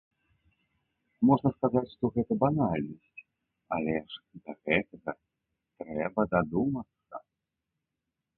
Можна 1.29 1.49
сказаць, 1.57 1.83
што 1.93 2.03
гэта 2.15 2.37
банальнасць, 2.43 3.21
але 3.77 3.93
ж 4.15 4.23
да 4.47 4.51
гэтага 4.65 5.11
трэба 5.83 6.21
дадумацца! 6.35 7.15